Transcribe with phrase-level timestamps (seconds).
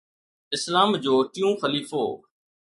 [0.55, 2.03] اسلام جو ٽيون خليفو